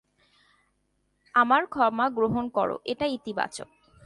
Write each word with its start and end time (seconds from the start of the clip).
আমার 1.35 1.61
ক্ষমা 1.65 2.05
গ্রহন 2.09 2.45
করো, 2.49 2.75
এটা 2.85 3.05
ইতিবাচক। 3.05 3.69